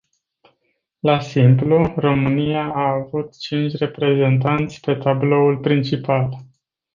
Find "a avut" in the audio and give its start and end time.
2.73-3.35